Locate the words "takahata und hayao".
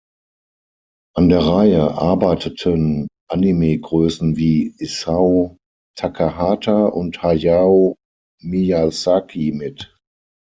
5.95-7.97